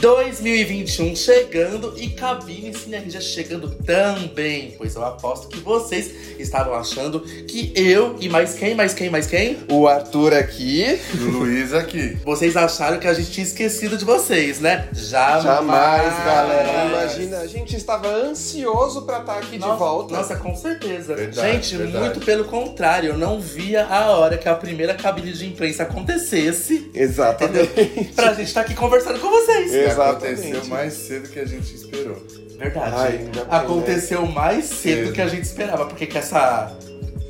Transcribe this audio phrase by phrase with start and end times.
[0.00, 4.74] 2021 chegando e Cabine Sinergia chegando também.
[4.78, 9.26] Pois eu aposto que vocês estavam achando que eu e mais quem, mais quem, mais
[9.26, 9.58] quem?
[9.70, 10.98] O Arthur aqui.
[11.20, 12.16] O Luiz aqui.
[12.24, 14.88] Vocês acharam que a gente tinha esquecido de vocês, né?
[14.92, 16.86] Jamais, Jamais, galera.
[16.86, 20.16] Imagina, a gente estava ansioso pra estar aqui Nossa, de volta.
[20.16, 21.14] Nossa, com certeza.
[21.14, 22.04] Verdade, gente, verdade.
[22.04, 23.10] muito pelo contrário.
[23.10, 26.90] Eu não via a hora que a primeira cabine de imprensa acontecesse.
[26.94, 28.12] Exatamente.
[28.14, 29.89] Pra gente estar aqui conversando com vocês.
[29.90, 30.40] Exatamente.
[30.40, 32.16] aconteceu mais cedo que a gente esperou.
[32.58, 32.94] Verdade.
[32.96, 35.12] Ai, bem, Aconteceu mais cedo do Cedo.
[35.14, 36.72] que a gente esperava, porque com essa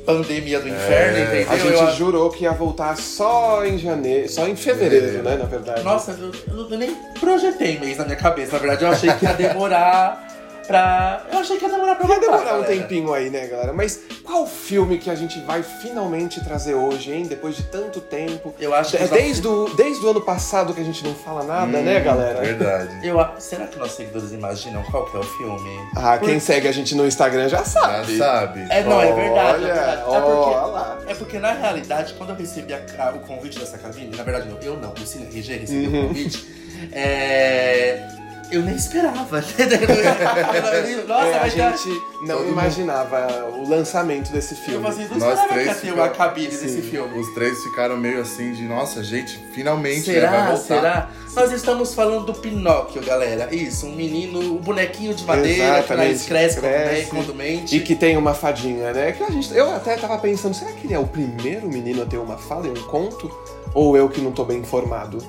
[0.05, 1.23] pandemia do inferno, É.
[1.23, 1.51] entendeu?
[1.51, 5.29] A gente Eu- jurou que ia voltar só em janeiro, só em fevereiro, Fevereiro.
[5.29, 5.83] né, na verdade.
[5.83, 8.53] Nossa, eu, eu- eu nem projetei mês na minha cabeça.
[8.53, 10.27] Na verdade, eu achei que ia demorar
[10.71, 11.21] pra.
[11.31, 12.81] Eu achei que ia demorar pra Vai voltar, demorar um galera.
[12.81, 13.73] tempinho aí, né, galera?
[13.73, 17.25] Mas qual filme que a gente vai finalmente trazer hoje, hein?
[17.27, 18.53] Depois de tanto tempo.
[18.59, 19.03] Eu acho que.
[19.03, 21.99] É desde o, desde o ano passado que a gente não fala nada, Hum, né,
[21.99, 22.39] galera?
[22.41, 23.05] Verdade.
[23.07, 25.79] Eu, a- será que nossos seguidores imaginam qual que é o filme?
[25.95, 28.17] Ah, quem segue a gente no Instagram já Já sabe.
[28.17, 28.65] sabe.
[28.69, 29.63] É, não, é verdade.
[29.63, 30.01] Olha, é verdade.
[30.01, 30.97] É olha porque, lá.
[31.07, 34.47] é porque, na realidade, quando eu recebi a- a- o convite dessa cabine, na verdade,
[34.49, 36.05] não, eu não, o Cine RG recebeu Uhum.
[36.05, 36.47] o convite,
[36.91, 38.07] é,
[38.51, 39.41] eu nem esperava.
[41.07, 44.85] Nossa, É, a mas já- gente não Todo imaginava o lançamento desse filme.
[44.87, 46.65] assim, não Nós que três ia ter ficamos- uma cabine Sim.
[46.65, 47.19] desse filme.
[47.19, 50.45] Os três ficaram meio assim de, nossa, gente, finalmente né, vai Será?
[50.45, 50.61] voltar.
[50.61, 51.09] Será?
[51.35, 53.53] Nós estamos falando do Pinóquio, galera.
[53.55, 57.09] Isso, um menino, um bonequinho de madeira que Exatamente, nós cresce, cresce.
[57.09, 57.75] quando, mente.
[57.75, 59.13] E que tem uma fadinha, né?
[59.13, 62.05] Que a gente, eu até tava pensando, será que ele é o primeiro menino a
[62.05, 63.31] ter uma fala em um conto?
[63.73, 65.19] Ou eu que não tô bem informado?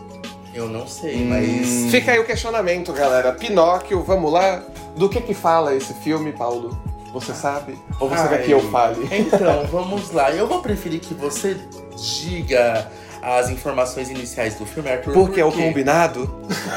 [0.55, 1.29] Eu não sei, Hum.
[1.29, 1.91] mas.
[1.91, 3.33] Fica aí o questionamento, galera.
[3.33, 4.63] Pinóquio, vamos lá.
[4.97, 6.79] Do que que fala esse filme, Paulo?
[7.13, 7.79] Você sabe?
[8.01, 8.43] Ou você quer Ai.
[8.43, 9.07] que eu fale?
[9.11, 10.31] Então, vamos lá.
[10.31, 11.57] Eu vou preferir que você
[11.97, 12.91] diga
[13.23, 15.13] as informações iniciais do filme, Arthur.
[15.13, 16.27] Porque é o combinado?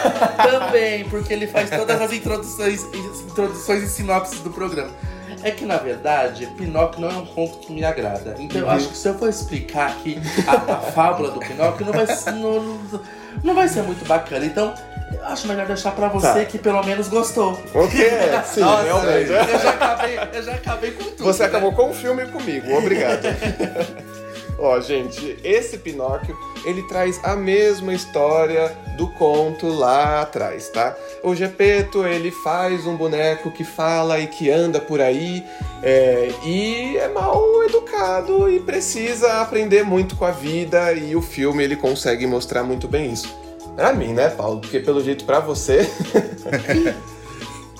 [0.37, 2.83] Também, porque ele faz todas as introduções,
[3.29, 4.91] introduções e sinopses do programa.
[5.43, 8.35] É que, na verdade, Pinóquio não é um conto que me agrada.
[8.39, 8.71] Então, eu Uhum.
[8.73, 12.31] acho que se eu for explicar aqui a, a fábula do Pinóquio, não vai, ser-
[12.31, 13.01] não, não-
[13.43, 14.45] não vai ser muito bacana.
[14.45, 14.73] Então,
[15.13, 16.45] eu acho melhor deixar pra você Tá.
[16.45, 17.53] que pelo menos gostou.
[17.73, 18.09] O quê?
[18.45, 19.29] Sim, Nossa, realmente.
[19.31, 21.23] eu já acabei, eu já acabei com tudo.
[21.23, 21.49] Você né?
[21.49, 23.21] acabou com o filme comigo, obrigado.
[24.57, 30.95] Ó, gente, esse Pinóquio, ele traz a mesma história do conto lá atrás, tá?
[31.23, 35.43] O Gepeto, ele faz um boneco que fala e que anda por aí
[35.83, 41.63] é, e é mal educado e precisa aprender muito com a vida e o filme,
[41.63, 43.35] ele consegue mostrar muito bem isso.
[43.75, 44.61] Pra mim, né, Paulo?
[44.61, 45.85] Porque pelo jeito pra você...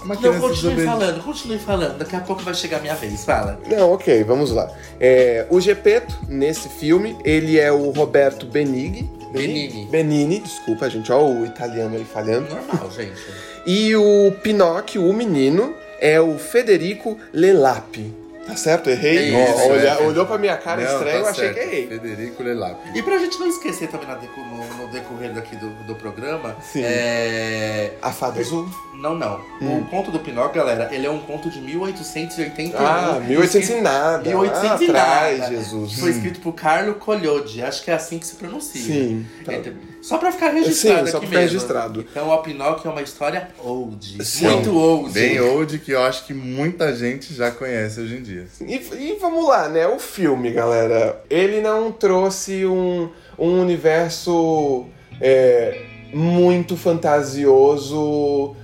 [0.05, 1.97] Uma Não, criança continue desobedi- falando, continue falando.
[1.97, 3.25] Daqui a pouco vai chegar a minha vez.
[3.25, 3.59] Fala.
[3.67, 4.71] Não, ok, vamos lá.
[4.99, 9.09] É, o Gepeto, nesse filme, ele é o Roberto Benigni.
[9.33, 9.85] Benigni.
[9.91, 12.47] Benini, desculpa, gente, ó o italiano aí falhando.
[12.53, 13.19] Normal, gente.
[13.65, 18.13] E o Pinóquio, o menino, é o Federico Lelapi.
[18.45, 18.89] Tá certo?
[18.89, 19.29] Errei?
[19.29, 19.97] Isso, Ó, olha- é.
[20.03, 21.55] olhou pra minha cara Não, estranha, tá eu achei certo.
[21.57, 21.87] que errei.
[21.87, 22.77] Federico Lelap.
[22.93, 26.81] E pra gente não esquecer também no, no decorrer daqui do, do programa, Sim.
[26.83, 27.93] é.
[28.01, 28.67] A fada azul.
[28.93, 29.41] Não, não.
[29.61, 29.79] Hum.
[29.79, 32.77] O conto do Pinóquio, galera, ele é um conto de 1881.
[32.77, 34.29] Ah, 1800 e nada.
[34.29, 35.55] 1800 e atrás, nada.
[35.55, 35.99] Jesus.
[35.99, 37.61] Foi escrito por Carlo Collodi.
[37.63, 38.81] Acho que é assim que se pronuncia.
[38.81, 39.25] Sim.
[39.43, 39.53] tá.
[39.53, 41.53] Entre- Só pra ficar registrado Sim, só aqui pra ficar mesmo.
[41.53, 42.05] registrado.
[42.11, 44.23] Então, o Pinóquio é uma história old.
[44.23, 44.49] Sim.
[44.49, 45.11] Muito old.
[45.11, 48.45] Bem old, que eu acho que muita gente já conhece hoje em dia.
[48.61, 49.87] E, e vamos lá, né?
[49.87, 54.85] O filme, galera, ele não trouxe um, um universo
[55.19, 55.81] é,
[56.13, 58.55] muito fantasioso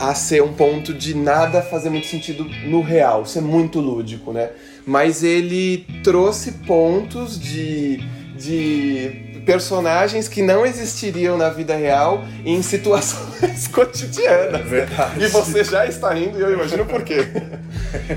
[0.00, 4.50] a ser um ponto de nada fazer muito sentido no real, ser muito lúdico, né?
[4.84, 7.98] Mas ele trouxe pontos de,
[8.36, 14.66] de personagens que não existiriam na vida real em situações cotidianas.
[14.68, 15.24] verdade.
[15.24, 17.26] E você já está rindo e eu imagino por quê.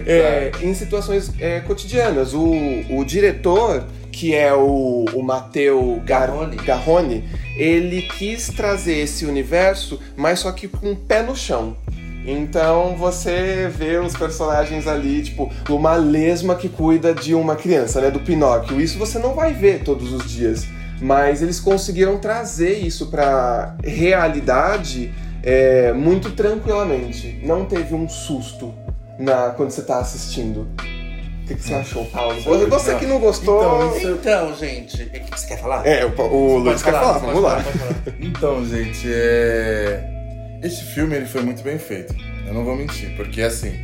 [0.06, 2.34] É, em situações é, cotidianas.
[2.34, 2.50] O,
[2.90, 6.56] o diretor, que é o, o Matteo Gar- Garrone.
[6.56, 7.24] Garrone,
[7.58, 11.76] ele quis trazer esse universo, mas só que com o pé no chão.
[12.26, 18.10] Então você vê os personagens ali, tipo, uma lesma que cuida de uma criança, né?
[18.10, 18.80] Do Pinóquio.
[18.80, 20.66] Isso você não vai ver todos os dias.
[21.06, 25.14] Mas eles conseguiram trazer isso pra realidade
[25.44, 27.40] é, muito tranquilamente.
[27.44, 28.74] Não teve um susto
[29.20, 30.68] na, quando você tá assistindo.
[31.44, 32.42] O que, que você achou, Paulo?
[32.42, 33.96] Você, você que não gostou.
[33.96, 35.86] Então, Então, gente, o que você quer falar?
[35.86, 37.62] É, o, o Luiz quer falar, pode vamos lá.
[37.62, 37.96] falar.
[38.20, 40.60] Então, gente, é...
[40.64, 42.16] Esse filme ele foi muito bem feito.
[42.48, 43.76] Eu não vou mentir, porque assim,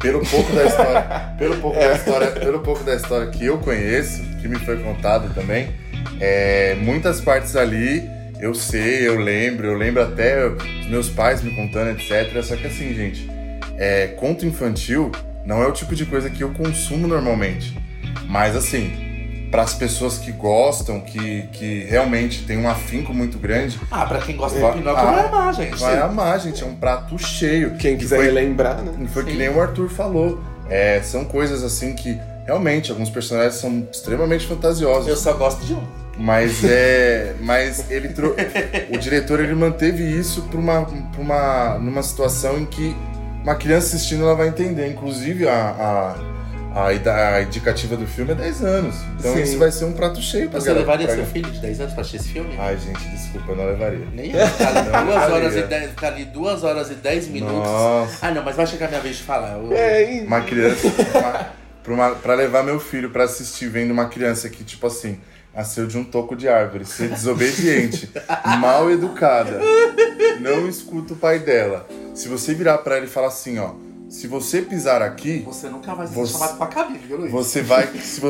[0.00, 1.02] pelo pouco da história,
[1.38, 5.32] pelo pouco da história, pelo pouco da história que eu conheço, que me foi contado
[5.32, 5.68] também,
[6.20, 8.08] é, muitas partes ali
[8.38, 12.42] Eu sei, eu lembro, eu lembro até os meus pais me contando, etc.
[12.42, 13.30] Só que assim, gente,
[13.78, 15.10] é, conto infantil
[15.46, 17.74] não é o tipo de coisa que eu consumo normalmente.
[18.28, 23.78] Mas assim, para as pessoas que gostam, que, que realmente tem um afinco muito grande,
[23.90, 25.76] Ah, pra quem gosta Vai- de Pinóquio, ah, vai amar, gente.
[25.78, 26.62] vai amar, gente.
[26.62, 27.76] É um prato cheio.
[27.78, 28.92] Quem quiser Foi- relembrar, né?
[29.14, 29.38] Foi que Sim.
[29.38, 30.42] nem o Arthur falou.
[30.68, 35.08] É, são coisas assim que realmente alguns personagens são extremamente fantasiosos.
[35.08, 35.82] Eu só gosto de um.
[36.18, 37.34] Mas é.
[37.40, 38.34] Mas ele trou...
[38.94, 41.78] O diretor ele manteve isso pra uma, pra uma.
[41.78, 42.96] numa situação em que
[43.42, 44.88] uma criança assistindo ela vai entender.
[44.88, 46.14] Inclusive a.
[46.32, 46.36] a...
[46.76, 46.88] A,
[47.36, 48.94] a indicativa do filme é 10 anos.
[49.18, 49.40] Então Sim.
[49.40, 51.80] esse vai ser um prato cheio pra Você galera- levaria pra- seu filho de 10
[51.80, 52.54] anos pra assistir esse filme?
[52.58, 54.06] Ai, gente, desculpa, eu não levaria.
[54.12, 54.44] Nem eu.
[54.46, 55.62] Ficar ali Não, duas horas e.
[55.62, 57.56] 10, ficar ali duas horas e 10 minutos.
[57.66, 58.26] Nossa.
[58.26, 59.52] Ah, não, mas vai chegar a minha vez de falar.
[59.56, 60.86] Eu- É, e- Uma criança.
[60.86, 61.46] uma,
[62.22, 65.18] pra levar meu filho pra assistir vendo uma criança que, tipo assim,
[65.54, 68.10] nasceu de um toco de árvore, ser desobediente,
[68.60, 69.60] mal educada,
[70.40, 71.86] não escuta o pai dela.
[72.14, 73.72] Se você virar pra ele e falar assim, ó,
[74.08, 77.32] se você pisar aqui, Você nunca vai ser Você- chamado pra cabine, viu, Luiz?
[77.32, 77.86] você vai.
[77.98, 78.20] Se,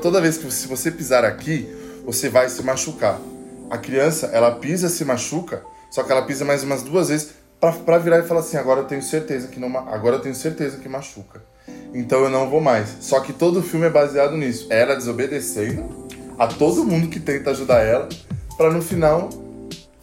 [0.00, 1.68] toda vez que se você pisar aqui,
[2.04, 3.20] você vai se machucar.
[3.68, 7.30] A criança, ela pisa, se machuca, só que ela pisa mais umas duas vezes
[7.60, 9.76] pra, pra virar e falar assim: agora eu tenho certeza que não.
[9.88, 11.42] Agora eu tenho certeza que machuca.
[11.98, 12.96] Então eu não vou mais.
[13.00, 14.66] Só que todo o filme é baseado nisso.
[14.70, 16.06] Ela desobedecendo
[16.38, 18.08] a todo mundo que tenta ajudar ela,
[18.56, 19.30] pra no final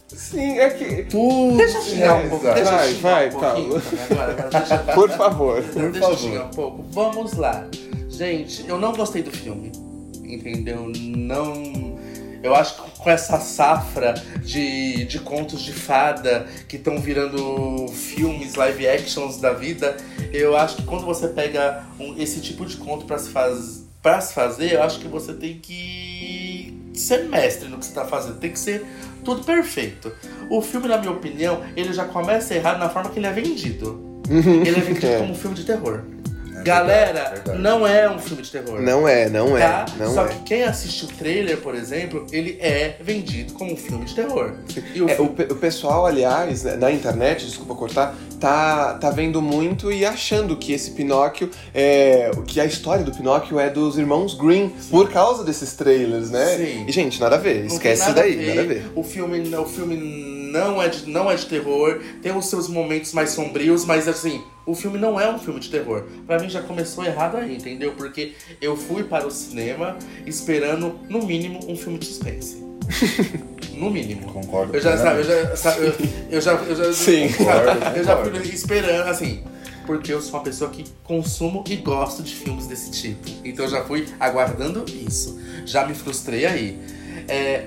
[0.08, 1.04] Sim, é que.
[1.04, 1.56] tudo.
[1.56, 2.44] Deixa eu xingar um É, pouco.
[2.46, 3.76] Deixa Vai, eu vai, um pouquinho
[4.10, 4.32] agora.
[4.32, 5.62] agora deixa, Por favor.
[5.62, 6.18] Por deixa eu favor.
[6.18, 6.84] xingar um pouco.
[6.90, 7.66] Vamos lá.
[8.08, 9.70] Gente, eu não gostei do filme.
[10.24, 10.90] Entendeu?
[10.96, 11.52] Não.
[12.44, 14.12] Eu acho que com essa safra
[14.42, 19.96] de, de contos de fada que estão virando filmes, live actions da vida,
[20.30, 23.84] eu acho que quando você pega um- esse tipo de conto pra se, faz,
[24.22, 28.38] se fazer, eu acho que você tem que ser mestre no que você tá fazendo.
[28.38, 28.84] Tem que ser
[29.24, 30.12] tudo perfeito.
[30.50, 34.20] O filme, na minha opinião, ele já começa errado na forma que ele é vendido.
[34.28, 35.18] Ele é vendido É.
[35.18, 36.02] como um filme de terror.
[36.64, 38.80] Galera, verdade, não é um filme de terror.
[38.80, 39.60] Não é, não é.
[39.60, 39.86] Tá?
[39.98, 40.28] Não Só é.
[40.28, 44.52] que quem assiste o trailer, por exemplo, ele é vendido como um filme de terror.
[44.96, 49.10] O É, o, filme- pe- o pessoal, aliás, né, na internet, desculpa cortar, tá, tá
[49.10, 52.30] vendo muito e achando que esse Pinóquio é.
[52.46, 56.56] que a história do Pinóquio é dos irmãos Green por causa desses trailers, né?
[56.56, 56.84] Sim.
[56.88, 58.86] E, gente, nada a ver, esquece tem daí, nada a ver.
[58.94, 59.96] O filme, o filme
[60.54, 64.40] não, é de, não é de terror, tem os seus momentos mais sombrios, mas assim,
[64.64, 66.04] o filme não é um filme de terror.
[66.28, 67.92] Pra mim já começou errado aí, entendeu?
[67.96, 72.62] Porque eu fui para o cinema esperando, no mínimo, um filme de suspense.
[73.74, 74.32] no mínimo.
[74.32, 74.76] Concordo.
[74.76, 75.94] Eu já, sabe, eu já, sabe, eu,
[76.30, 77.28] eu já, eu já, Sim.
[77.30, 78.38] sabe, eu já Concordo.
[78.38, 79.42] fui esperando, assim,
[79.86, 83.28] porque eu sou uma pessoa que consumo e gosto de filmes desse tipo.
[83.44, 85.36] Então eu já fui aguardando isso.
[85.66, 86.78] Já me frustrei aí.
[87.26, 87.66] É,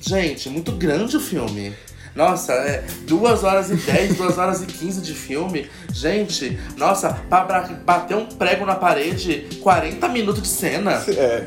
[0.00, 1.74] gente, muito grande o filme.
[2.14, 5.68] Nossa, é 2 horas e 10, 2 horas e 15 de filme.
[5.92, 7.44] Gente, nossa, pra
[7.84, 11.02] bater um prego na parede, 40 minutos de cena.
[11.08, 11.46] É.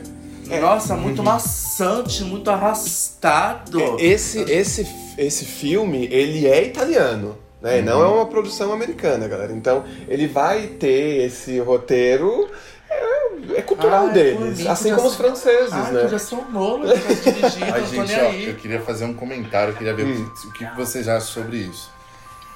[0.60, 3.80] Nossa, muito maçante, muito arrastado.
[3.82, 7.38] É, Esse, esse, esse filme, ele é italiano.
[7.62, 7.82] Né?
[7.82, 9.52] Não é uma produção americana, galera.
[9.52, 12.48] Então, ele vai ter esse roteiro.
[12.96, 14.58] É, é cultural Ai, por deles.
[14.60, 16.02] mim, assim como os franceses, Ai, né?
[16.02, 18.48] podia ser um Nolan que tivesse dirigido, Ai, gente, nem ó, aí.
[18.50, 20.32] eu queria fazer um comentário, eu queria ver Hum.
[20.46, 21.90] o, que, que vocês acham sobre isso.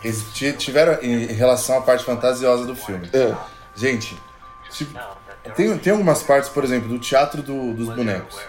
[0.04, 3.10] Eles ti- tiveram em relação à parte fantasiosa do filme.
[3.14, 3.34] É.
[3.76, 4.18] Gente,
[4.72, 4.98] tipo,
[5.56, 8.40] tem, tem algumas partes, por exemplo, do teatro do- dos bonecos.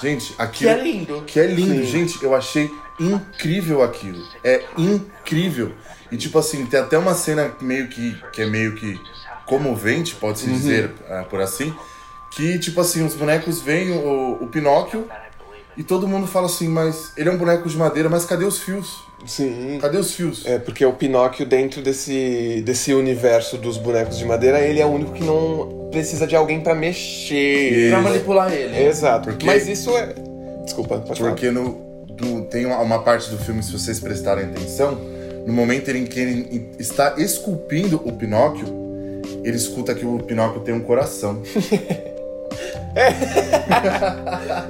[0.00, 0.70] Gente, Que aquilo.
[0.70, 1.22] é lindo.
[1.26, 1.90] Que é lindo, Sim.
[1.90, 2.22] gente.
[2.24, 4.24] Eu achei incrível aquilo.
[4.42, 5.72] É incrível.
[6.10, 8.16] E tipo assim, tem até uma cena meio que.
[8.32, 8.98] que é meio que
[9.58, 10.52] comovente, pode-se Uhum.
[10.52, 11.72] dizer ah, por assim.
[12.34, 15.06] Que, tipo assim, os bonecos veem o, o Pinóquio
[15.76, 18.58] e todo mundo fala assim, mas ele é um boneco de madeira, mas cadê os
[18.58, 19.04] fios?
[19.26, 19.78] Sim.
[19.80, 20.44] Cadê os fios?
[20.46, 24.88] É, porque o Pinóquio, dentro desse, desse universo dos bonecos de madeira, ele é o
[24.88, 27.90] único que não precisa de alguém pra mexer.
[27.90, 28.82] Pra manipular ele.
[28.84, 29.28] Exato.
[29.30, 30.14] Porque- Mas isso é.
[30.64, 31.32] Desculpa, pode falar.
[31.32, 34.98] Porque no, do- tem uma, uma parte do filme, se vocês prestarem atenção,
[35.46, 38.66] no momento em que ele está esculpindo o Pinóquio,
[39.44, 41.42] ele escuta que o Pinóquio tem um coração.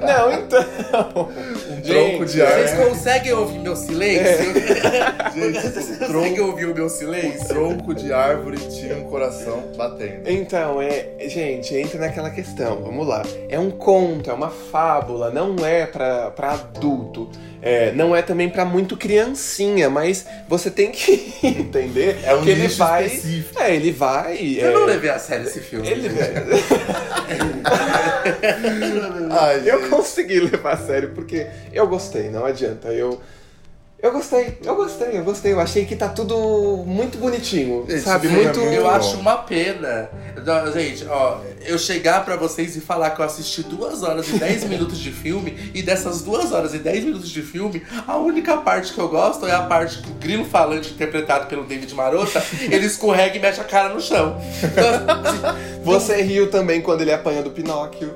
[0.01, 1.29] Não, então.
[1.71, 2.53] Um tronco de ar.
[2.53, 4.55] Vocês conseguem ouvir meu silêncio?
[5.35, 7.49] Gente, Vocês o conseguem tronco, ouvir o meu o silêncio?
[7.49, 10.29] tronco de árvore tinha um coração batendo.
[10.31, 11.09] Então, é.
[11.29, 12.81] Gente, entra naquela questão.
[12.83, 13.23] Vamos lá.
[13.49, 17.29] É um conto, é uma fábula, não é pra, pra adulto.
[17.65, 22.51] É, não é também pra muito criancinha, mas você tem que entender É um que
[22.51, 23.07] ele vai.
[23.07, 23.63] específico.
[23.63, 24.37] É, ele vai.
[24.59, 25.89] Eu é, não levei a sério esse filme.
[25.89, 26.09] ele,
[29.31, 32.89] Ai, eu consegui levar a sério porque eu gostei, não adianta.
[32.89, 33.21] Eu,
[34.03, 35.53] Eu gostei, eu gostei, eu gostei.
[35.53, 38.27] Eu achei que tá tudo muito bonitinho, Esse sabe?
[38.27, 38.59] filme é Muito.
[38.61, 38.91] muito Eu bom.
[38.91, 40.11] acho uma pena.
[40.75, 44.65] Gente, ó, eu chegar pra vocês e falar que eu assisti duas horas e 10
[44.65, 48.93] minutos de filme, e dessas duas horas e 10 minutos de filme, a única parte
[48.93, 52.87] que eu gosto é a parte que o grilo falante, interpretado pelo David Marota, ele
[52.87, 54.37] escorrega e mexe a cara no chão.
[55.85, 58.13] Você riu também quando ele apanha do Pinóquio.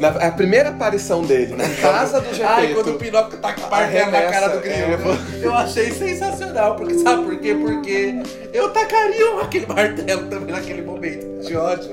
[0.00, 2.98] Na, a primeira aparição dele, na casa do Ai, quando o Gepeto.
[2.98, 4.94] Pinóquio tá com martelo na cara do grilo.
[4.94, 7.54] Arremessa, Eu achei sensacional, porque sabe por quê?
[7.54, 8.14] Porque
[8.52, 11.46] eu tacaria aquele martelo também naquele momento.
[11.46, 11.90] De ódio.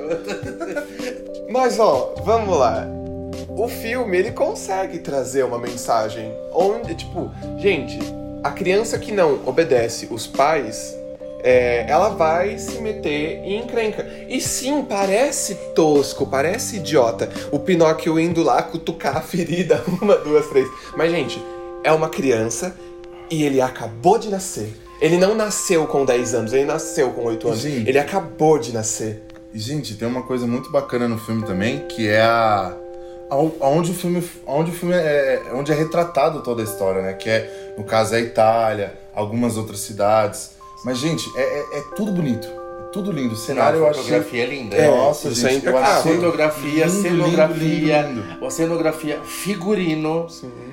[1.49, 2.87] Mas ó, vamos lá.
[3.49, 7.99] O filme, ele consegue trazer uma mensagem onde, tipo, gente,
[8.43, 10.97] a criança que não obedece os pais,
[11.43, 14.07] é, ela vai se meter em encrenca.
[14.29, 17.29] E sim, parece tosco, parece idiota.
[17.51, 20.67] O Pinóquio indo lá cutucar a ferida, uma, duas, três.
[20.95, 21.43] Mas, gente,
[21.83, 22.75] é uma criança
[23.29, 24.73] e ele acabou de nascer.
[25.01, 27.59] Ele não nasceu com 10 anos, ele nasceu com 8 anos.
[27.59, 27.89] Gente.
[27.89, 29.21] Ele acabou de nascer.
[29.53, 32.77] E, gente, tem uma coisa muito bacana no filme também, que é a.
[33.59, 37.13] Aonde o filme, aonde o filme é, onde é retratado toda a história, né?
[37.13, 40.51] Que é, no caso, é a Itália, algumas outras cidades.
[40.83, 42.47] Mas, gente, é, é- é tudo bonito.
[42.47, 43.33] É tudo lindo.
[43.33, 44.03] O cenário eu a achei.
[44.03, 44.75] fotografia é linda.
[44.75, 45.99] É, Nossa, isso é gente, eu impecável.
[45.99, 50.27] achei Fotografia, lindo, cenografia, lindo, lindo, cenografia, figurino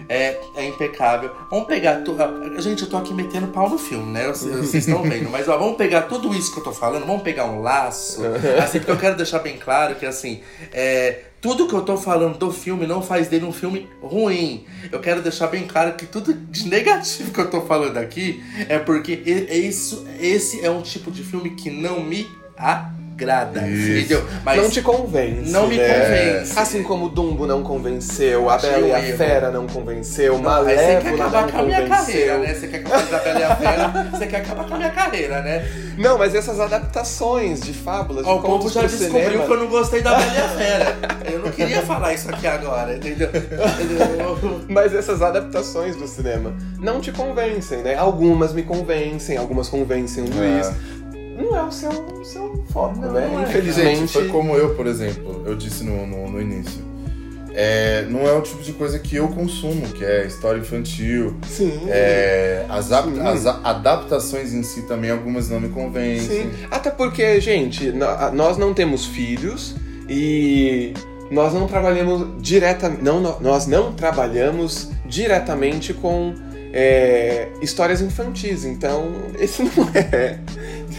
[0.08, 1.30] é, é impecável.
[1.50, 2.02] Vamos pegar.
[2.04, 4.26] tu- a- Gente, eu tô aqui metendo pau no filme, né?
[4.28, 5.30] Vocês vocês estão vendo.
[5.30, 8.20] Mas ó, vamos pegar tudo isso que eu tô falando, vamos pegar um laço.
[8.62, 10.40] Assim, porque eu quero deixar bem claro que assim.
[10.72, 14.66] É, tudo que eu tô falando do filme não faz dele um filme ruim.
[14.92, 18.78] Eu quero deixar bem claro que tudo de negativo que eu tô falando aqui é
[18.78, 22.28] porque isso, esse é um tipo de filme que não me
[23.20, 23.60] agrada.
[23.68, 23.90] Isso.
[23.90, 24.24] Entendeu?
[24.42, 25.50] Mas não te convence.
[25.50, 25.88] não me né?
[25.88, 26.58] convence.
[26.58, 29.18] Assim como Dumbo não convenceu, a Bela e a erro.
[29.18, 32.38] Fera não convenceu, Não, aí você quer Malévola acabar não com a minha carreira, convenceu.
[32.40, 32.54] né?
[32.54, 34.90] Você quer acabar com a Bela e a Fera, você quer acabar com a minha
[34.90, 35.68] carreira, né?
[35.98, 39.46] Não, mas essas adaptações de fábulas, Ó, de o povo contos já descobriu cinema...
[39.46, 40.96] que eu não gostei da Bela e a Fera.
[41.30, 43.28] Eu não queria falar isso aqui agora, entendeu?
[43.28, 44.60] Entendeu?
[44.68, 47.96] Mas essas adaptações do cinema não te convencem, né?
[47.96, 50.70] Algumas me convencem, algumas convencem o Luiz.
[51.40, 53.28] Não é o seu, o seu foco, Não, né?
[53.32, 53.48] não é.
[53.48, 54.12] Infelizmente.
[54.12, 56.90] Foi como eu, por exemplo, eu disse no, no, no início.
[57.52, 61.36] É, não é o tipo de coisa que eu consumo, que é história infantil.
[61.46, 61.80] Sim.
[61.88, 63.20] É, as, Sim.
[63.24, 66.42] as adaptações em si também, algumas não me convencem.
[66.42, 67.92] Sim, até porque, gente,
[68.32, 69.74] nós não temos filhos
[70.08, 70.94] e
[71.30, 73.02] nós não trabalhamos diretamente.
[73.02, 76.34] Não, nós não trabalhamos diretamente com
[76.72, 78.64] é, histórias infantis.
[78.64, 80.38] Então, esse não é.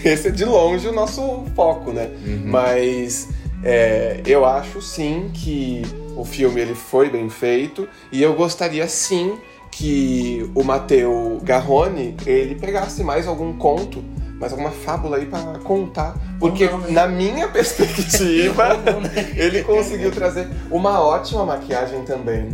[0.05, 2.09] Esse é de longe o nosso foco, né?
[2.25, 2.43] Uhum.
[2.45, 3.29] Mas
[3.63, 5.83] é, eu acho sim que
[6.15, 9.37] o filme ele foi bem feito e eu gostaria sim
[9.69, 14.03] que o Matteo Garrone ele pegasse mais algum conto,
[14.37, 16.91] mais alguma fábula aí pra contar, porque Ou não, né?
[16.91, 19.31] na minha perspectiva não, né?
[19.35, 22.49] ele conseguiu trazer uma ótima maquiagem também.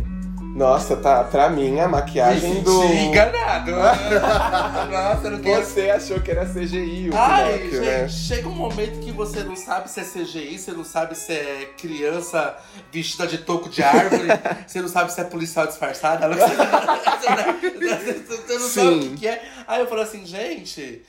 [0.58, 3.70] Nossa, tá pra mim a maquiagem Me do enganado.
[4.90, 8.08] Nossa, não queria você achou que era CGI o Ai, Pinóquio, gente, né?
[8.08, 11.70] chega um momento que você não sabe se é CGI, você não sabe se é
[11.78, 12.56] criança
[12.92, 14.26] vestida de toco de árvore,
[14.66, 19.40] você não sabe se é policial disfarçado, ela- você, não sabe o que, é.
[19.66, 21.02] Aí eu falo assim, gente,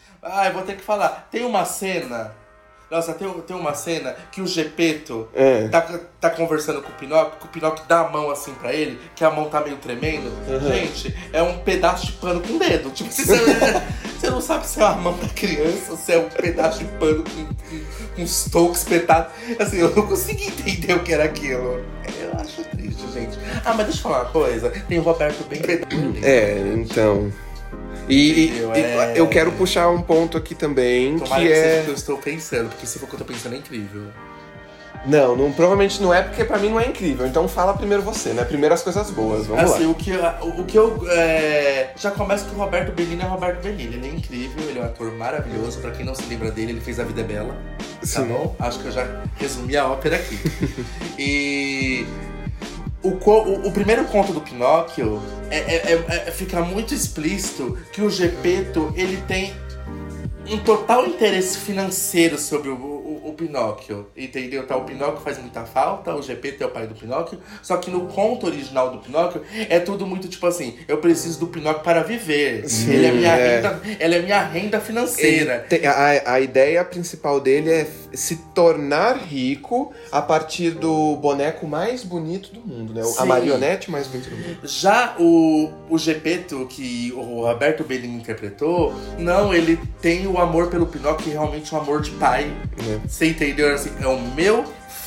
[0.46, 1.28] eu vou ter que falar.
[1.32, 2.32] Tem uma cena.
[2.90, 5.68] Nossa, tem, tem uma cena que o Gepeto É.
[5.68, 9.00] tá, tá conversando com o Pinóquio, que o Pinóquio dá a mão assim pra ele,
[9.16, 10.32] que a mão tá meio tremendo.
[10.48, 10.74] Uhum.
[10.74, 12.90] Gente, é um pedaço de pano com dedo.
[12.90, 13.24] Tipo, você,
[14.20, 16.86] você não sabe se é a mão da criança ou se é um pedaço de
[16.98, 17.46] pano com,
[18.16, 19.32] com, uns tocos espetados.
[19.60, 21.86] Assim, eu não consegui entender o que era aquilo.
[22.20, 23.38] Eu acho triste, gente.
[23.64, 24.72] Ah, mas deixa eu falar uma coisa.
[24.88, 25.62] Tem o Roberto bem
[26.24, 27.32] É, então.
[28.10, 31.82] E, e- Eu, é- eu quero puxar um ponto aqui também, Tomara que que é.
[31.84, 34.04] que eu estou pensando, porque se for o que eu tô pensando é incrível.
[35.06, 37.26] Não, não, provavelmente não é, porque pra mim não é incrível.
[37.26, 38.44] Então fala primeiro você, né?
[38.44, 39.92] Primeiro as coisas boas, vamos assim, lá.
[39.92, 41.06] o que, o, o que eu.
[41.10, 43.96] é, já começa com o Roberto Benini é o Roberto Benini.
[43.96, 45.80] Ele é incrível, ele é um ator maravilhoso.
[45.80, 47.56] Pra quem não se lembra dele, ele fez A Vida é Bela.
[48.02, 48.26] Tá Sim.
[48.26, 48.54] bom?
[48.60, 50.38] Acho que eu já resumi a ópera aqui.
[51.18, 51.89] e.
[53.10, 58.02] O, o, o primeiro conto do Pinóquio é, é- é- é- fica muito explícito que
[58.02, 59.54] o Gepeto ele tem
[60.48, 62.99] um total interesse financeiro sobre o
[63.40, 64.68] Pinóquio, entendeu?
[64.68, 67.90] Tá, o Pinóquio faz muita falta, o GP é o pai do Pinóquio, só que
[67.90, 72.04] no conto original do Pinóquio é tudo muito tipo assim, eu preciso do Pinóquio para
[72.04, 72.68] viver.
[72.70, 73.56] Sim, ele é minha é.
[73.56, 75.66] renda, ela é minha renda financeira.
[75.70, 81.68] Ele tem- a, a ideia principal dele é se tornar rico a partir do boneco
[81.68, 83.02] mais bonito do mundo, né?
[83.02, 83.26] A Sim.
[83.26, 84.60] marionete mais bonita do mundo.
[84.64, 90.86] Já o, o Gepeto, que o Roberto Benigni interpretou, não, ele tem o amor pelo
[90.88, 92.46] Pinóquio, que é realmente um amor de pai.
[92.84, 93.00] Né?
[93.08, 93.74] Você entendeu?
[93.74, 94.66] Assim, é o meu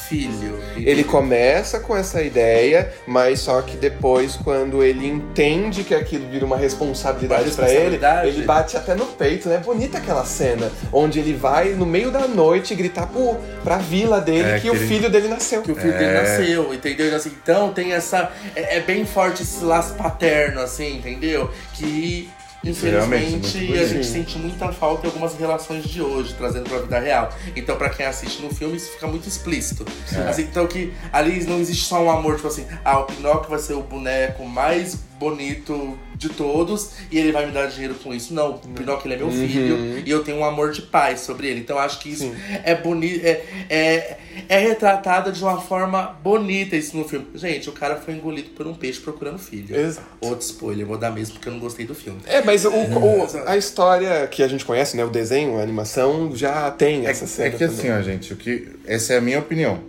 [0.09, 0.63] filho.
[0.77, 6.45] Ele começa com essa ideia, mas só que depois, quando ele entende que aquilo vira
[6.45, 9.63] uma responsabilidade Uma pra ele, ele bate até no peito, né?
[9.65, 14.51] Bonita aquela cena, onde ele vai no meio da noite gritar pro, pra vila dele
[14.51, 15.63] É, que, que o ele- filho dele nasceu.
[15.63, 16.21] que o filho dele É.
[16.23, 17.17] nasceu, entendeu?
[17.17, 18.31] Assim, então tem essa.
[18.55, 21.51] É, é bem forte esse laço paterno, assim, entendeu?
[21.73, 22.29] Que.
[22.65, 26.99] Infelizmente, muito a gente sente muita falta em algumas relações de hoje, trazendo pra vida
[26.99, 27.33] real.
[27.57, 29.85] Então, pra quem assiste no filme, isso fica muito explícito.
[30.13, 30.29] É.
[30.29, 33.59] Assim, então, que ali não existe só um amor, tipo assim, ah, o Pinóquio vai
[33.59, 38.33] ser o boneco mais bonito de todos e ele vai me dar dinheiro com isso.
[38.33, 39.33] Não, o Pinóquio ele é meu Uhum.
[39.49, 41.61] filho e eu tenho um amor de pai sobre ele.
[41.61, 42.35] Então, eu acho que isso Sim.
[42.65, 44.17] é bonito, é, é,
[44.49, 47.27] é retratado de uma forma bonita isso no filme.
[47.35, 49.75] Gente, o cara foi engolido por um peixe procurando filho.
[49.77, 50.07] Exato.
[50.21, 52.21] Outro spoiler, vou dar mesmo porque eu não gostei do filme.
[52.27, 53.49] É, mas o, o- Exato.
[53.49, 55.05] a história que a gente conhece, né?
[55.05, 57.49] O desenho, a animação, já tem essa É, cena.
[57.49, 59.81] é que assim, ó, gente, o que, essa é a minha opinião.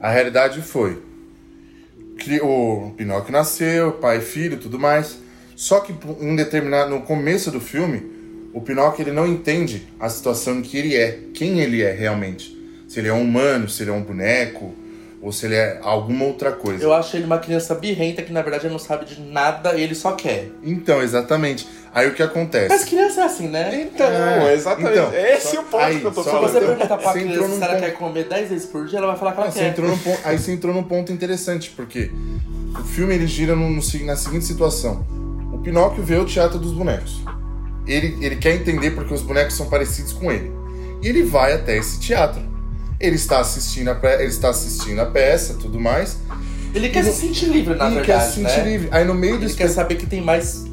[0.00, 0.98] A realidade foi
[2.18, 5.18] que o Pinóquio nasceu, pai, filho, tudo mais.
[5.56, 8.02] Só que em determinado, no começo do filme,
[8.52, 12.54] o Pinóquio ele não entende a situação em que ele é, quem ele é realmente.
[12.88, 14.74] Se ele é um humano, se ele é um boneco,
[15.20, 16.84] ou se ele é alguma outra coisa.
[16.84, 19.82] Eu acho ele uma criança birrenta que na verdade ele não sabe de nada e
[19.82, 20.50] ele só quer.
[20.62, 21.66] Então, exatamente.
[21.94, 22.68] Aí o que acontece?
[22.68, 23.88] Mas criança é assim, né?
[23.94, 24.92] Então, É, exatamente.
[24.98, 26.50] então, Esse só- é o ponto aí, que eu tô só Se falando.
[26.52, 28.98] você Então, perguntar pra você criança se ela ponto- quer comer 10 vezes por dia,
[28.98, 29.68] ela vai falar que ela você quer.
[29.70, 32.10] entrou num ponto, aí você entrou num ponto interessante, porque
[32.78, 35.06] o filme ele gira no- no se- na seguinte situação.
[35.64, 37.22] Pinóquio vê o teatro dos bonecos.
[37.86, 40.52] Ele, ele quer entender porque os bonecos são parecidos com ele.
[41.02, 42.40] E ele vai até esse teatro.
[43.00, 46.18] Ele está assistindo a, ele está assistindo a peça, tudo mais.
[46.74, 48.64] Ele quer se sentir livre, na e verdade, quer se sentir né?
[48.64, 48.88] livre.
[48.90, 50.64] Aí no meio do Ele quer saber que tem mais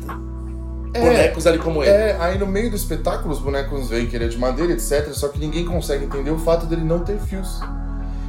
[0.94, 1.92] É, bonecos ali como ele.
[1.92, 5.10] É, aí no meio do espetáculo os bonecos veem que ele é de madeira, etc.
[5.14, 7.60] Só que ninguém consegue entender o fato dele não ter fios.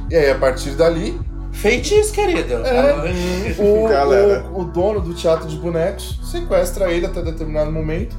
[0.09, 1.19] E aí, a partir dali,
[1.53, 2.53] Feitiço, querido.
[2.65, 3.55] É.
[3.57, 3.87] o,
[4.57, 8.15] o, o dono do teatro de bonecos sequestra ele até determinado momento.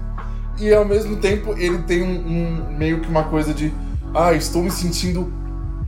[0.59, 3.73] E ao mesmo tempo ele tem um, um- meio que uma coisa de
[4.15, 5.33] ah, estou me sentindo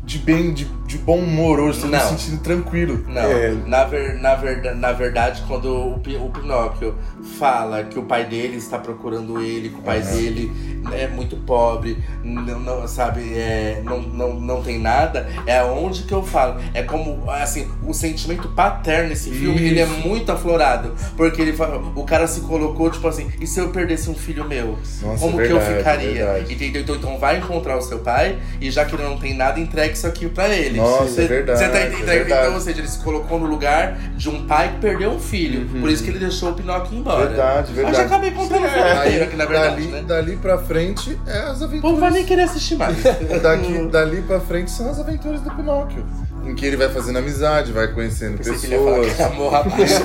[0.05, 0.65] de bem, de,
[0.97, 1.99] de bom humor hoje, estou Não.
[1.99, 3.05] me sentindo tranquilo.
[3.07, 3.53] Não, É.
[3.67, 6.95] na, ver, na, verda, na verdade, quando o, o Pinóquio
[7.39, 10.51] fala que o pai dele está procurando ele, que o pai dele
[10.93, 16.13] é muito pobre, não, não, sabe, é, não, não, não tem nada, é onde que
[16.13, 16.61] eu falo.
[16.73, 20.07] É como, assim, o sentimento paterno nesse filme, ele é Isso.
[20.07, 20.95] muito aflorado.
[21.17, 24.45] Porque ele fala, o cara se colocou, tipo assim, e se eu perdesse um filho
[24.49, 24.79] meu?
[25.03, 26.13] Nossa, como é que eu verdade, ficaria?
[26.27, 26.55] verdade.
[26.55, 26.83] Entendeu?
[26.83, 29.95] Então, então vai encontrar o seu pai, e já que ele não tem nada, entregue
[29.95, 30.79] isso aqui pra ele.
[30.79, 32.07] Nossa, Você- é verdade, Você tá é entendendo?
[32.07, 32.43] verdade.
[32.43, 35.69] Então, ou seja, ele se colocou no lugar de um pai que perdeu um filho.
[35.81, 37.27] Por isso que ele deixou o Pinóquio embora.
[37.27, 38.07] Verdade, Eu já verdade.
[38.07, 40.03] acabei contando Aí, inteiro aqui, na verdade, dali, né?
[40.07, 41.99] dali pra frente é as O povo aventuras.
[42.01, 42.97] vai nem querer assistir mais.
[43.43, 46.05] Daqui, dali pra frente são as aventuras do Pinóquio.
[46.45, 49.21] Em que ele vai fazendo amizade, vai conhecendo Pensei que ele ia falar pessoas.
[49.33, 50.01] amor, rapaz.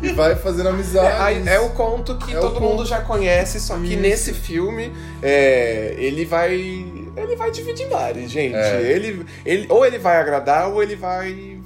[0.00, 1.16] E vai fazendo É, amizade.
[1.22, 2.62] aí é o conto que É o todo conto.
[2.62, 4.00] mundo já conhece, só que Isso.
[4.00, 6.86] nesse filme é, ele vai.
[7.16, 8.54] Ele vai dividir mares, gente.
[8.54, 8.82] É.
[8.82, 11.58] Ele, ele, ou ele vai agradar ou ele vai.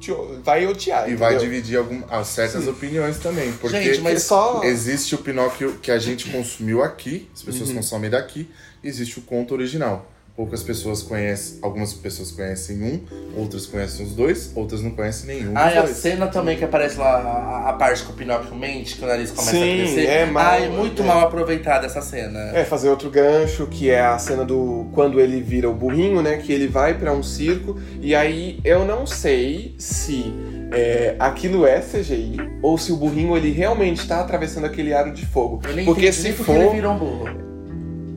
[0.00, 1.08] te- vai odiar.
[1.10, 1.50] E vai entendeu?
[1.50, 3.52] dividir algum, as certas opiniões também.
[3.52, 4.62] Porque Gente, mas só.
[4.64, 7.46] existe o Pinóquio que a gente consumiu aqui, as Uhum.
[7.46, 8.48] pessoas consomem daqui,
[8.82, 10.10] existe o conto original.
[10.36, 13.00] Poucas pessoas conhecem, algumas pessoas conhecem um,
[13.40, 16.98] outras conhecem os dois, outras não conhecem nenhum Ah, e a cena também que aparece
[16.98, 17.16] lá,
[17.64, 20.04] a, a parte que o Pinóquio mente, que o nariz começa Sim, a crescer.
[20.06, 21.06] é mal- Ah, é muito é.
[21.06, 22.38] mal aproveitada essa cena.
[22.54, 24.86] É, fazer outro gancho, que é a cena do.
[24.92, 26.36] Quando ele vira o burrinho, né?
[26.36, 27.78] Que ele vai pra um circo.
[28.02, 30.34] E aí eu não sei se
[30.70, 35.24] é, aquilo é CGI ou se o burrinho ele realmente tá atravessando aquele aro de
[35.24, 35.62] fogo.
[35.66, 36.54] Eu nem Porque se for.
[36.56, 37.46] ele virou um burro.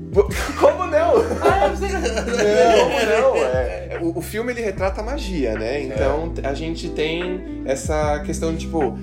[0.60, 0.99] Como não?
[2.00, 2.90] Não.
[2.90, 3.50] Não, não.
[3.90, 5.82] É, o, o filme ele retrata a magia, né?
[5.82, 8.98] Então a gente tem essa questão de tipo,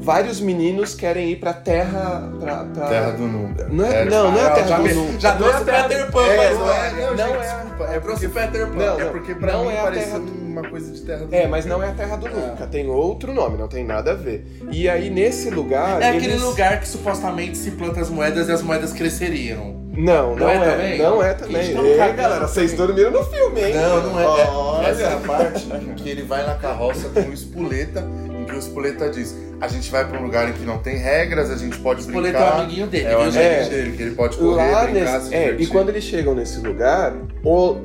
[0.00, 2.30] vários meninos querem ir pra terra.
[2.40, 3.68] Pra, pra- Terra do Nunca.
[3.68, 5.20] Não é, não, não é a terra já do Nunca.
[5.20, 7.40] Já Não é trouxe Peter Pan, É, mas não é, não, gente, é.
[7.40, 8.74] desculpa, trouxe o Peter Pan.
[8.76, 11.34] Não, É porque pra não mim é a parecia terra- uma coisa de Terra do
[11.34, 11.48] É, Nunca.
[11.50, 14.44] mas não é a Terra do Nunca, tem outro nome, não tem nada a ver.
[14.72, 16.02] E aí nesse lugar.
[16.02, 19.85] É aquele eles- lugar que supostamente se planta as moedas e as moedas cresceriam.
[19.96, 20.98] Não, não, Não é é, também?
[20.98, 21.74] Não é também.
[21.74, 23.74] Não Ei, galera, vocês dormiram no filme, hein?
[23.74, 24.24] Não, não é.
[24.24, 24.86] é Olha.
[24.88, 28.04] essa é a parte que ele vai na carroça com o espoleta,
[28.38, 30.96] em que o espoleta diz: a gente vai pra um lugar em que não tem
[30.98, 32.60] regras, a gente pode Espoleta é o brincar.
[32.60, 33.70] amiguinho dele, É o amiguinho gente?
[33.70, 35.68] dele, que ele pode correr, Lá brincar, nesse, se é, e divertir.
[35.68, 37.76] quando eles chegam nesse lugar, o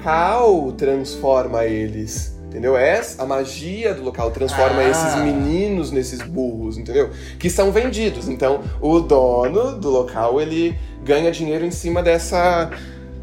[0.00, 2.34] local transforma eles.
[2.46, 2.74] Entendeu?
[2.76, 4.88] Essa, a magia do local transforma Ah.
[4.88, 7.10] esses meninos nesses burros, entendeu?
[7.38, 8.28] Que são vendidos.
[8.28, 10.74] Então, o dono do local, ele
[11.06, 12.68] ganha dinheiro em cima dessa...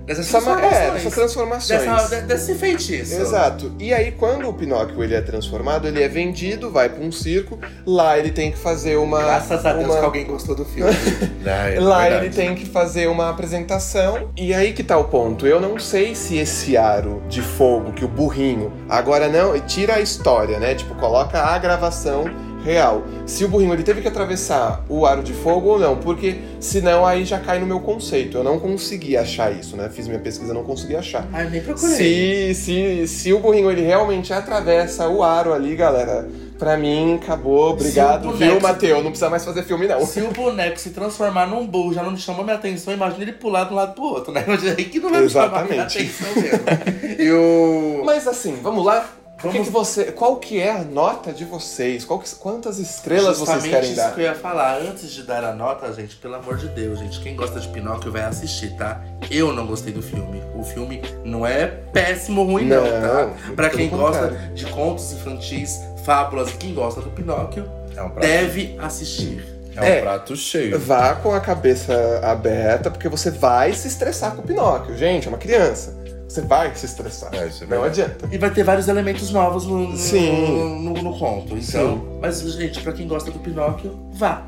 [0.05, 0.93] Dessas Essa, é, transformações.
[0.93, 1.81] dessas transformações.
[1.81, 3.21] Dessa, de- desse feitiço.
[3.21, 3.71] Exato.
[3.79, 7.57] E aí, quando o Pinóquio ele é transformado, ele é vendido, vai pra um circo.
[7.85, 9.19] Lá ele tem que fazer uma.
[9.23, 9.99] Graças a Deus uma...
[9.99, 10.91] que alguém gostou do filme.
[11.47, 12.25] Ah, é Lá verdade.
[12.25, 14.29] ele tem que fazer uma apresentação.
[14.37, 15.47] E aí que tá o ponto.
[15.47, 18.73] Eu não sei se esse aro de fogo que o burrinho.
[18.89, 20.75] Agora não, tira a história, né?
[20.75, 22.25] Tipo, coloca a gravação
[22.63, 23.03] real.
[23.25, 27.05] Se o burrinho ele teve que atravessar o aro de fogo ou não, porque senão
[27.05, 28.37] aí já cai no meu conceito.
[28.37, 29.89] Eu não consegui achar isso, né?
[29.89, 31.27] Fiz minha pesquisa, não consegui achar.
[31.31, 32.53] Ai, nem procurei.
[32.53, 37.71] Se, se, se o burrinho ele realmente atravessa o aro ali, galera, pra mim acabou.
[37.71, 39.03] Obrigado, viu, Matheus?
[39.03, 40.05] Não precisa mais fazer filme, não.
[40.05, 43.33] Se o boneco se transformar num burro já não me chamou minha atenção, imagina ele
[43.33, 44.45] pular de um lado pro outro, né?
[44.77, 45.97] Aí que não vai me chamar minha Exatamente.
[45.97, 47.13] atenção mesmo.
[47.23, 48.01] E o...
[48.05, 49.07] Mas assim, vamos lá.
[49.43, 52.05] O que que você, qual que é a nota de vocês?
[52.05, 54.13] Qual que- quantas estrelas vocês Justamente querem isso dar?
[54.15, 54.77] que eu ia falar.
[54.77, 57.19] Antes de dar a nota, gente, pelo amor de Deus, gente.
[57.19, 59.01] Quem gosta de Pinóquio vai assistir, tá?
[59.29, 60.41] Eu não gostei do filme.
[60.55, 63.33] O filme não é péssimo, ruim, não, Não, tá?
[63.55, 64.53] Pra quem gosta contrário.
[64.53, 69.43] de contos infantis, fábulas e quem gosta do Pinóquio, É um deve assistir.
[69.75, 70.01] é um É.
[70.01, 70.79] prato cheio.
[70.79, 74.95] Vá com a cabeça aberta, porque você vai se estressar com o Pinóquio.
[74.97, 76.01] Gente, é uma criança.
[76.33, 77.29] Você vai se estressar.
[77.35, 78.27] É, isso é não adianta.
[78.31, 80.81] E vai ter vários elementos novos no, no, Sim.
[80.81, 81.55] no, no conto.
[81.55, 82.17] Então, Sim.
[82.19, 84.41] mas, gente, pra quem gosta do Pinóquio, vá.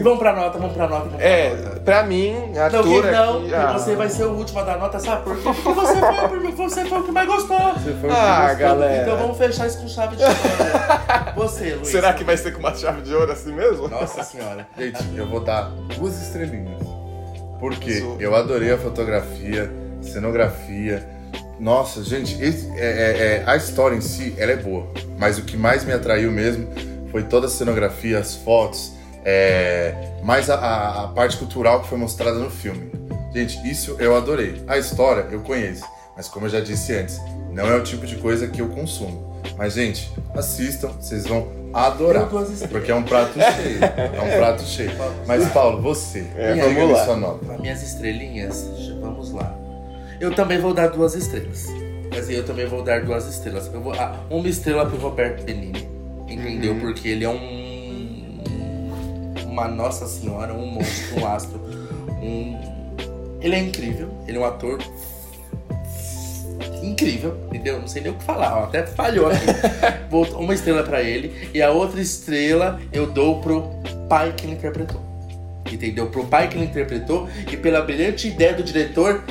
[0.00, 1.80] Vamos pra nota, vamos pra nota, vamos pra É, nota.
[1.80, 2.32] pra mim,
[2.72, 3.54] Não, que não, aqui...
[3.54, 3.72] ah.
[3.78, 5.42] você vai ser o último a dar nota, sabe por quê?
[5.44, 7.56] Porque você foi, o primeiro- você foi o que mais gostou.
[7.74, 8.58] Você foi o que Ah, gostou.
[8.58, 9.02] galera.
[9.02, 10.34] Então vamos fechar isso com chave de ouro.
[11.36, 11.88] Você, Luiz.
[11.88, 13.88] Será que vai ser com uma chave de ouro assim mesmo?
[13.88, 14.66] Nossa senhora.
[14.78, 16.80] Gente, eu vou dar duas estrelinhas.
[17.60, 19.70] Porque eu adorei a fotografia,
[20.02, 21.06] cenografia.
[21.58, 24.86] Nossa, gente, esse- é- é- é- a história em si, ela é boa.
[25.18, 26.66] Mas o que mais me atraiu mesmo
[27.10, 28.92] foi toda a cenografia, as fotos,
[29.24, 32.90] é, mais a, a- a parte cultural que foi mostrada no filme.
[33.32, 34.62] Gente, isso eu adorei.
[34.66, 35.84] A história eu conheço,
[36.16, 37.18] mas como eu já disse antes,
[37.52, 39.34] não é o tipo de coisa que eu consumo.
[39.56, 42.24] Mas, gente, assistam, vocês vão adorar.
[42.68, 43.78] Porque é um prato cheio.
[43.82, 44.90] É um prato cheio.
[45.26, 47.04] Mas, Paulo, você, É, vamos lá.
[47.04, 47.52] sua nota.
[47.54, 48.66] As minhas estrelinhas,
[49.00, 49.54] vamos lá.
[50.20, 51.66] Eu também vou dar duas estrelas.
[52.10, 53.66] Mas eu também vou dar duas estrelas.
[53.72, 55.86] Eu vou, ah, uma estrela pro Roberto Benini.
[56.28, 56.72] Entendeu?
[56.72, 56.80] Uhum.
[56.80, 58.40] Porque ele é um.
[59.44, 61.60] Uma Nossa Senhora, um monstro, um astro.
[62.22, 62.58] Um,
[63.40, 64.08] ele é incrível.
[64.26, 64.78] Ele é um ator
[66.82, 67.80] incrível, entendeu?
[67.80, 69.46] Não sei nem o que falar, ó, até falhou aqui.
[70.10, 73.70] Vou- uma estrela pra ele e a outra estrela eu dou pro
[74.08, 75.00] pai que ele interpretou.
[75.70, 76.06] Entendeu?
[76.08, 79.22] Pro pai que ele interpretou e pela brilhante ideia do diretor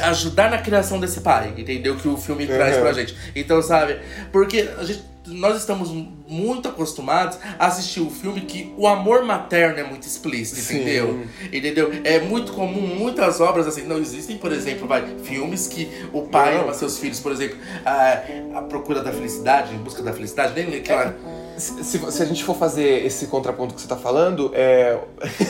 [0.00, 1.96] ajudar na criação desse pai, entendeu?
[1.96, 2.82] Que o filme traz Uhum.
[2.82, 3.16] pra gente.
[3.34, 3.98] Então, sabe?
[4.30, 5.90] Porque a gente, nós estamos
[6.26, 10.76] muito acostumados a assistir o filme que o amor materno é muito explícito, Sim.
[10.80, 11.26] entendeu?
[11.52, 11.92] Entendeu?
[12.04, 16.56] É muito comum, muitas obras assim, não existem, por exemplo, vai, filmes que o pai
[16.56, 18.22] ama seus filhos, por exemplo, a,
[18.58, 21.14] a procura da felicidade, em busca da felicidade, nem aquela.
[21.56, 24.98] Se, se- se a gente for fazer esse contraponto que você tá falando, é.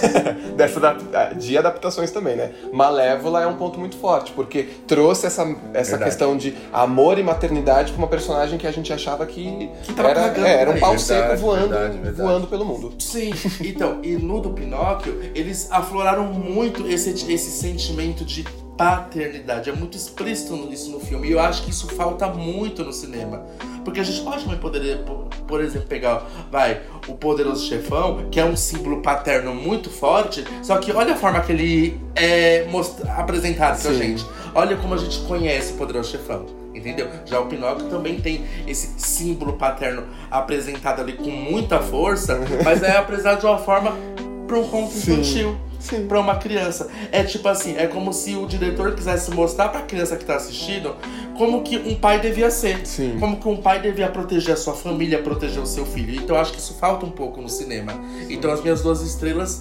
[0.57, 2.53] dessa da- de adaptações também, né?
[2.73, 6.05] Malévola é um ponto muito forte, porque trouxe essa, essa Verdade.
[6.05, 10.11] questão de amor e maternidade pra uma personagem que a gente achava que, Que tava
[10.11, 10.99] era, cagando é, era um pau ele.
[10.99, 12.17] seco Verdade, voando, verdade, verdade.
[12.17, 12.93] voando pelo mundo.
[12.99, 18.45] Sim, então, e no do Pinóquio, eles afloraram muito esse, esse sentimento de
[18.83, 19.71] paternidade.
[19.71, 21.29] É muito explícito isso no filme.
[21.29, 23.47] E eu acho que isso falta muito no cinema.
[23.85, 24.99] Porque a gente pode também poder,
[25.47, 30.79] por, exemplo, pegar, vai, o Poderoso Chefão, que é um símbolo paterno muito forte, só
[30.79, 32.67] que olha a forma que ele é
[33.17, 33.99] apresentado pra Sim.
[33.99, 34.27] gente.
[34.55, 36.47] Olha como a gente conhece o Poderoso Chefão.
[36.75, 37.09] Entendeu?
[37.27, 42.97] Já o Pinóquio também tem esse símbolo paterno apresentado ali com muita força, mas é
[42.97, 43.93] apresentado de uma forma
[44.47, 45.13] para um conto Sim.
[45.13, 46.07] infantil, Sim.
[46.07, 46.89] para uma criança.
[47.11, 50.37] É tipo assim, é como se o diretor quisesse mostrar para a criança que tá
[50.37, 50.95] assistindo
[51.37, 52.87] como que um pai devia ser.
[52.87, 53.17] Sim.
[53.19, 56.15] Como que um pai devia proteger a sua família, proteger o seu filho.
[56.15, 57.93] Então eu acho que isso falta um pouco no cinema.
[58.31, 59.59] Então as minhas duas estrelas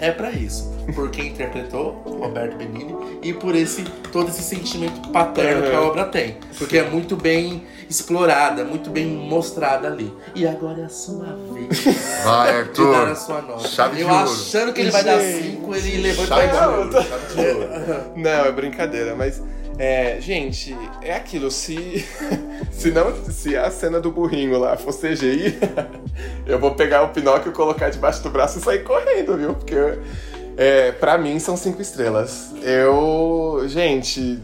[0.00, 0.70] é para isso.
[0.92, 6.04] Por quem interpretou, Roberto Benini, e por esse todo esse sentimento paterno que a obra
[6.04, 6.36] tem.
[6.58, 10.12] Porque é muito bem explorada, muito bem mostrada ali.
[10.34, 11.84] E agora é a sua vez
[12.24, 13.16] Vai, de dar a Arthur.
[13.16, 13.68] sua nota.
[13.68, 14.22] Chave de Eu ouro.
[14.30, 15.20] achando que ele vai dar.
[15.20, 17.68] 5, ele levanta Chave e de vai ouro, chave de ouro.
[18.16, 19.42] Não, é brincadeira, mas.
[19.78, 22.06] É, gente, é aquilo, se.
[22.70, 23.14] Se não.
[23.30, 25.58] Se a cena do burrinho lá for CGI,
[26.46, 29.54] eu vou pegar o Pinóquio, colocar debaixo do braço e sair correndo, viu?
[29.54, 29.74] Porque.
[30.62, 32.50] É, pra mim são cinco estrelas.
[32.62, 33.62] Eu.
[33.66, 34.38] Gente,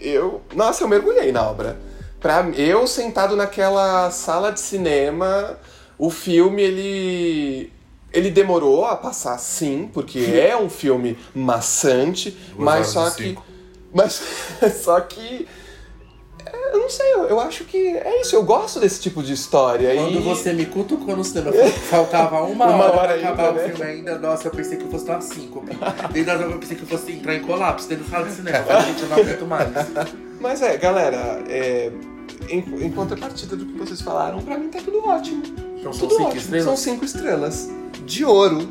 [0.00, 0.40] eu.
[0.56, 1.78] Nossa, eu mergulhei na obra.
[2.18, 5.56] Pra, eu sentado naquela sala de cinema,
[5.96, 7.72] o filme ele.
[8.12, 13.22] Ele demorou a passar, sim, porque é um filme maçante, Duas mas só que.
[13.22, 13.46] cinco.
[13.94, 14.20] Mas
[14.82, 15.46] só que.
[16.72, 19.94] Eu não sei, eu, eu acho que é isso, eu gosto desse tipo de história.
[19.94, 20.22] Quando e...
[20.22, 21.52] você me cutucou no cinema,
[21.90, 23.68] faltava uma, Uma hora, hora pra acabar ainda, o né?
[23.68, 24.18] filme ainda.
[24.18, 25.62] Nossa, eu pensei que eu fosse dar cinco.
[26.12, 28.58] Desde a eu pensei que eu fosse entrar em colapso dentro da sala de cinema.
[28.64, 29.68] Falei, gente, eu não aguento mais.
[30.40, 31.92] Mas é, galera, é,
[32.48, 35.42] em, em contrapartida do que vocês falaram, pra mim tá tudo ótimo.
[35.78, 36.40] Então são Tudo cinco ótimo.
[36.40, 36.64] estrelas?
[36.64, 37.70] São cinco estrelas.
[38.06, 38.68] De ouro.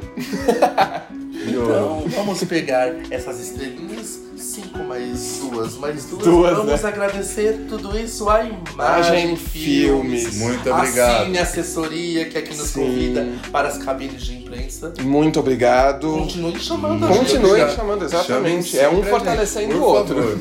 [1.46, 1.72] De ouro.
[1.74, 4.80] Então, vamos pegar essas estrelinhas, cinco
[5.12, 6.24] mais duas, mais duas.
[6.24, 6.88] Duas, vamos né?
[6.88, 10.22] agradecer tudo isso à Imagem Filmes.
[10.24, 10.38] Filmes.
[10.38, 11.22] Muito obrigado.
[11.22, 12.82] A Cine Assessoria, que aqui nos Sim.
[12.82, 14.94] convida para as cabines de imprensa.
[15.02, 16.08] Muito obrigado.
[16.12, 17.08] Continue chamando a.
[17.10, 18.80] Continue chamando, exatamente.
[18.80, 20.40] É um a fortalecendo o outro.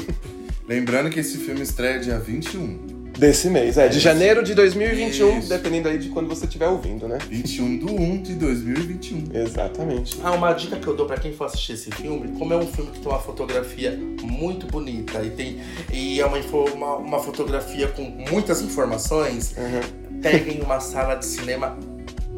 [0.68, 2.89] Lembrando que esse filme estreia dia 21.
[3.20, 3.86] Desse mês, é.
[3.86, 5.48] De janeiro de 2021, Isso.
[5.50, 7.18] dependendo aí de quando você estiver ouvindo, né?
[7.28, 9.24] 21 do 1 de 2021.
[9.34, 10.18] Exatamente.
[10.24, 12.66] Ah, uma dica que eu dou pra quem for assistir esse filme, como é um
[12.66, 15.60] filme que tem uma fotografia muito bonita e tem
[15.92, 16.38] e é uma,
[16.74, 20.20] uma, uma fotografia com muitas informações, Uhum.
[20.22, 21.76] peguem uma sala de cinema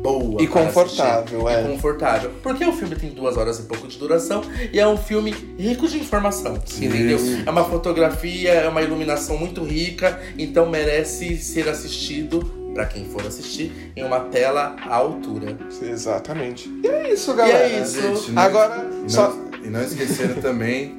[0.02, 1.58] boa E para confortável, assistir.
[1.58, 1.62] é.
[1.64, 2.30] E confortável.
[2.42, 5.86] Porque o filme tem duas horas e pouco de duração e é um filme rico
[5.86, 7.18] de informação, entendeu?
[7.46, 12.40] É uma fotografia, é uma iluminação muito rica, então merece ser assistido,
[12.74, 15.56] pra quem for assistir, em uma tela à altura.
[15.82, 16.68] Exatamente.
[16.82, 17.68] E é isso, galera.
[17.68, 18.00] E é isso.
[18.00, 19.36] Gente, não- Agora, e não, só.
[19.62, 20.96] e não esqueceram também,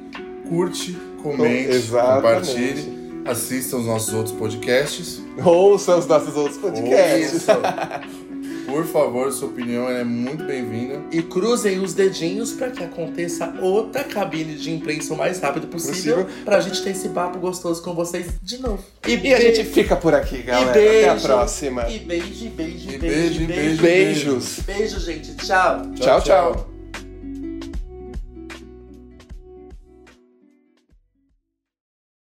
[0.48, 2.14] curte, comente, Exatamente.
[2.22, 5.20] compartilhe, assista os nossos outros podcasts.
[5.44, 7.32] Ouça os nossos outros podcasts.
[7.34, 7.50] Isso.
[8.74, 11.00] Por favor, sua opinião é muito bem-vinda.
[11.12, 16.24] E cruzem os dedinhos para que aconteça outra cabine de imprensa o mais rápido possível,
[16.24, 16.44] Possível.
[16.44, 18.82] pra gente ter esse papo gostoso com vocês de novo.
[19.06, 20.70] E a gente fica por aqui, galera.
[20.70, 21.88] Até a próxima.
[21.88, 23.46] E beijo, beijo, E beijo, beijo, beijo.
[23.46, 24.58] beijo, Beijos.
[24.66, 25.36] Beijo, gente.
[25.36, 25.82] Tchau.
[25.94, 26.73] Tchau, tchau.